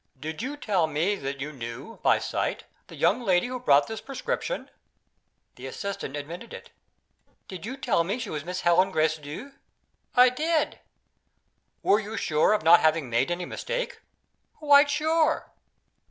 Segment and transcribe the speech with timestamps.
[0.19, 4.01] "Did you tell me that you knew, by sight, the young lady who brought this
[4.01, 4.71] prescription?"
[5.57, 6.71] The assistant admitted it.
[7.47, 9.51] "Did you tell me she was Miss Helena Gracedieu?"
[10.15, 10.79] "I did."
[11.85, 13.99] "Are you sure of not having made any mistake?"
[14.55, 15.51] "Quite sure."